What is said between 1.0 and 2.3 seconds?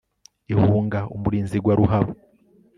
umurinzi igwa ruhabo